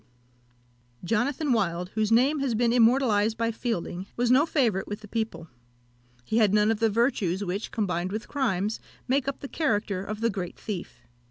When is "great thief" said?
10.31-11.03